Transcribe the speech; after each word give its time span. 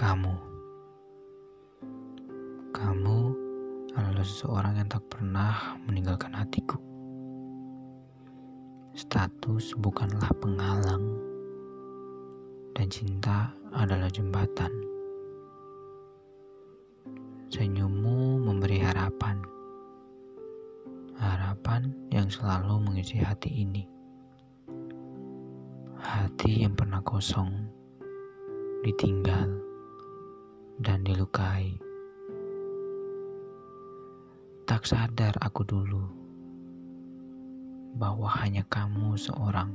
Kamu, 0.00 0.32
kamu 2.72 3.18
adalah 3.92 4.24
seseorang 4.24 4.80
yang 4.80 4.88
tak 4.88 5.04
pernah 5.12 5.76
meninggalkan 5.84 6.32
hatiku. 6.32 6.80
Status 8.96 9.76
bukanlah 9.76 10.32
penghalang, 10.40 11.04
dan 12.72 12.88
cinta 12.88 13.52
adalah 13.76 14.08
jembatan. 14.08 14.72
Senyummu 17.52 18.40
memberi 18.40 18.80
harapan, 18.80 19.36
harapan 21.20 21.92
yang 22.08 22.32
selalu 22.32 22.88
mengisi 22.88 23.20
hati 23.20 23.68
ini. 23.68 23.84
Hati 26.00 26.64
yang 26.64 26.72
pernah 26.72 27.04
kosong, 27.04 27.52
ditinggal, 28.80 29.68
dan 30.80 31.04
dilukai. 31.04 31.76
Tak 34.64 34.88
sadar 34.88 35.36
aku 35.44 35.60
dulu 35.68 36.08
bahwa 38.00 38.32
hanya 38.40 38.64
kamu 38.64 39.12
seorang, 39.12 39.68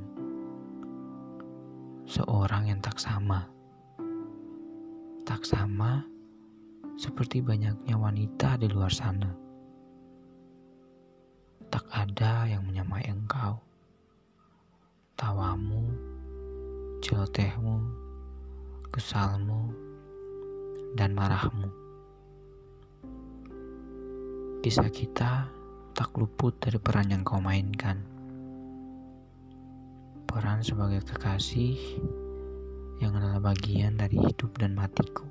seorang 2.10 2.74
yang 2.74 2.82
tak 2.82 2.98
sama, 2.98 3.46
tak 5.22 5.46
sama 5.46 6.02
seperti 6.98 7.38
banyaknya 7.38 7.94
wanita 7.94 8.58
di 8.58 8.66
luar 8.66 8.90
sana. 8.90 9.30
Tak 11.70 11.86
ada 11.92 12.50
yang 12.50 12.66
menyamai 12.66 13.06
engkau, 13.06 13.62
tawamu, 15.14 15.86
celotehmu, 16.98 17.78
kesalmu 18.90 19.85
dan 20.96 21.12
marahmu. 21.12 21.68
Kisah 24.64 24.88
kita 24.88 25.52
tak 25.92 26.10
luput 26.16 26.56
dari 26.56 26.80
peran 26.80 27.12
yang 27.12 27.20
kau 27.20 27.38
mainkan. 27.38 28.00
Peran 30.24 30.64
sebagai 30.64 31.04
kekasih 31.04 31.76
yang 33.04 33.12
adalah 33.12 33.52
bagian 33.52 34.00
dari 34.00 34.16
hidup 34.16 34.56
dan 34.56 34.72
matiku. 34.72 35.28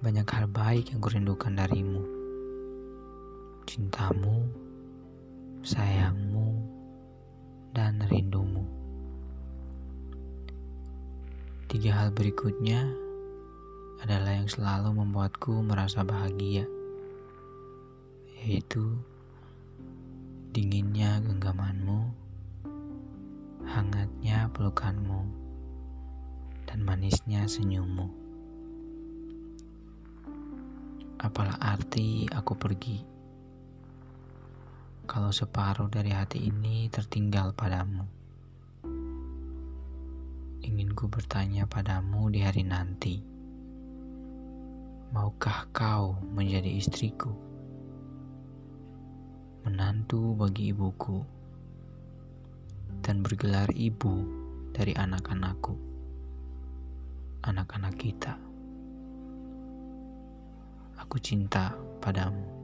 Banyak 0.00 0.24
hal 0.24 0.48
baik 0.48 0.90
yang 0.96 1.04
kurindukan 1.04 1.52
darimu. 1.52 2.02
Cintamu, 3.68 4.48
sayangmu, 5.60 6.48
dan 7.76 8.00
rindumu. 8.08 8.64
Tiga 11.68 12.04
hal 12.04 12.08
berikutnya 12.12 13.03
adalah 14.04 14.36
yang 14.36 14.52
selalu 14.52 15.00
membuatku 15.00 15.64
merasa 15.64 16.04
bahagia, 16.04 16.68
yaitu 18.44 19.00
dinginnya 20.52 21.24
genggamanmu, 21.24 22.12
hangatnya 23.64 24.52
pelukanmu, 24.52 25.24
dan 26.68 26.84
manisnya 26.84 27.48
senyummu. 27.48 28.12
Apalah 31.24 31.56
arti 31.64 32.28
aku 32.28 32.52
pergi 32.60 33.00
kalau 35.08 35.32
separuh 35.32 35.88
dari 35.88 36.12
hati 36.12 36.44
ini 36.44 36.92
tertinggal 36.92 37.56
padamu? 37.56 38.04
Ingin 40.60 40.92
ku 40.92 41.08
bertanya 41.08 41.64
padamu 41.64 42.28
di 42.28 42.44
hari 42.44 42.68
nanti 42.68 43.33
Maukah 45.14 45.70
kau 45.70 46.18
menjadi 46.34 46.74
istriku? 46.74 47.30
Menantu 49.62 50.34
bagi 50.34 50.74
ibuku 50.74 51.22
dan 52.98 53.22
bergelar 53.22 53.70
ibu 53.78 54.26
dari 54.74 54.90
anak-anakku, 54.90 55.78
anak-anak 57.46 57.94
kita. 57.94 58.34
Aku 60.98 61.22
cinta 61.22 61.78
padamu. 62.02 62.63